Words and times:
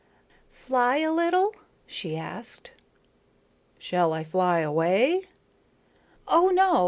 "Fly 0.55 0.97
a 0.97 1.11
little," 1.11 1.53
she 1.85 2.17
asked. 2.17 2.71
"Shall 3.77 4.13
I 4.13 4.23
fly 4.23 4.61
away?" 4.61 5.25
"Oh 6.27 6.47
no. 6.49 6.79